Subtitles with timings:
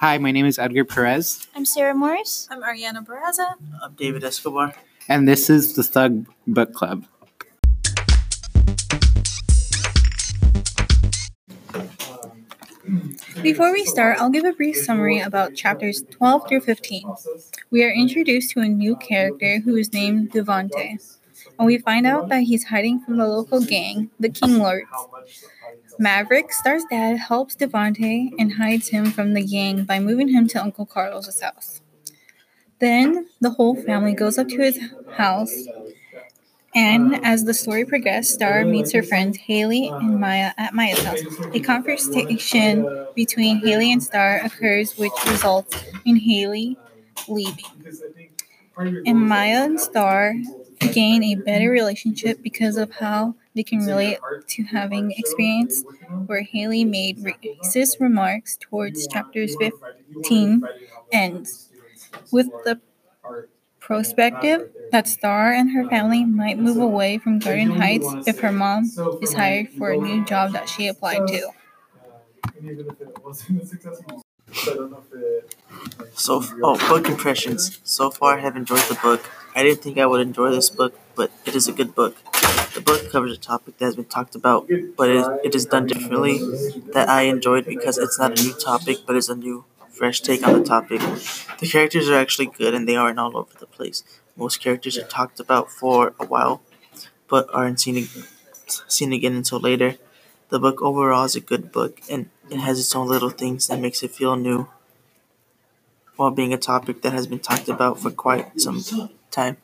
[0.00, 2.48] Hi, my name is Edgar Perez, I'm Sarah Morris.
[2.50, 3.56] I'm Ariana Barraza.
[3.82, 4.72] I'm David Escobar.
[5.10, 7.04] and this is the Thug Book Club.
[13.42, 17.04] Before we start, I'll give a brief summary about chapters 12 through 15.
[17.70, 21.19] We are introduced to a new character who is named DeVante,
[21.58, 24.88] and we find out that he's hiding from the local gang, the King Lords.
[25.98, 30.62] Maverick, Starr's dad, helps DeVante and hides him from the gang by moving him to
[30.62, 31.82] Uncle Carlos's house.
[32.78, 34.78] Then the whole family goes up to his
[35.12, 35.54] house,
[36.74, 41.20] and as the story progresses, Starr meets her friends Hailey and Maya at Maya's house.
[41.52, 46.78] A conversation between Hailey and Starr occurs, which results in Hailey
[47.28, 47.64] leaving.
[48.78, 50.34] And Maya and Starr
[50.88, 54.18] gain a better relationship because of how they can relate
[54.48, 55.84] to having experience
[56.26, 60.62] where Hailey made racist remarks towards chapters 15
[61.12, 61.68] ends
[62.32, 62.80] with the
[63.80, 68.84] perspective that Starr and her family might move away from Garden Heights if her mom
[69.20, 71.50] is hired for a new job that she applied to.
[76.14, 77.80] So, oh, book impressions.
[77.84, 79.28] So far, I have enjoyed the book.
[79.54, 82.16] I didn't think I would enjoy this book, but it is a good book.
[82.74, 85.86] The book covers a topic that has been talked about, but it, it is done
[85.86, 86.38] differently.
[86.92, 90.46] That I enjoyed because it's not a new topic, but it's a new, fresh take
[90.46, 91.00] on the topic.
[91.58, 94.04] The characters are actually good and they aren't all over the place.
[94.36, 96.62] Most characters are talked about for a while,
[97.28, 98.08] but aren't seen,
[98.88, 99.96] seen again until later.
[100.50, 103.78] The book overall is a good book, and it has its own little things that
[103.78, 104.68] makes it feel new,
[106.16, 108.82] while being a topic that has been talked about for quite some
[109.30, 109.58] time.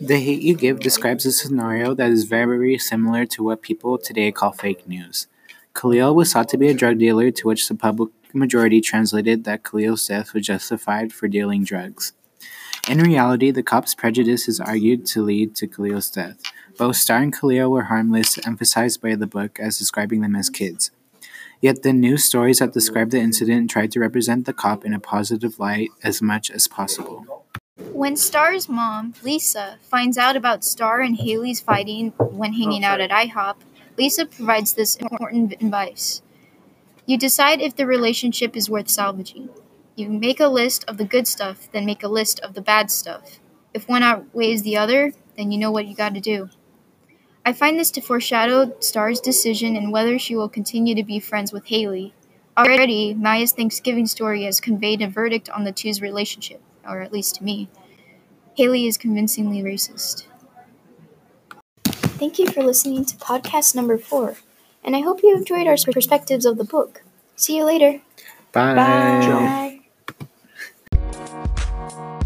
[0.00, 4.32] The Hate U Give describes a scenario that is very similar to what people today
[4.32, 5.28] call fake news.
[5.74, 9.62] Khalil was thought to be a drug dealer, to which the public majority translated that
[9.62, 12.14] Khalil's death was justified for dealing drugs.
[12.88, 16.42] In reality, the cops' prejudice is argued to lead to Khalil's death.
[16.80, 20.90] Both Starr and Khalil were harmless, emphasized by the book as describing them as kids.
[21.60, 24.98] Yet the news stories that describe the incident tried to represent the cop in a
[24.98, 27.44] positive light as much as possible.
[27.92, 33.10] When Starr's mom, Lisa, finds out about Starr and Hailey's fighting when hanging out at
[33.10, 33.56] IHOP,
[33.98, 36.22] Lisa provides this important advice.
[37.04, 39.50] You decide if the relationship is worth salvaging.
[39.96, 42.90] You make a list of the good stuff, then make a list of the bad
[42.90, 43.38] stuff.
[43.74, 46.48] If one outweighs the other, then you know what you gotta do.
[47.50, 51.52] I find this to foreshadow Starr's decision and whether she will continue to be friends
[51.52, 52.14] with Hailey.
[52.56, 57.34] Already, Maya's Thanksgiving story has conveyed a verdict on the two's relationship, or at least
[57.34, 57.68] to me.
[58.56, 60.26] Hailey is convincingly racist.
[62.20, 64.36] Thank you for listening to podcast number four,
[64.84, 67.02] and I hope you enjoyed our perspectives of the book.
[67.34, 68.00] See you later.
[68.52, 68.76] Bye.
[68.76, 69.80] Bye.
[71.02, 72.20] Bye.